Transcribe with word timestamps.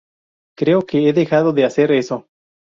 Creo 0.57 0.81
que 0.81 1.07
he 1.07 1.13
dejado 1.13 1.53
de 1.53 1.63
hacer 1.63 1.91
eso. 1.91 2.27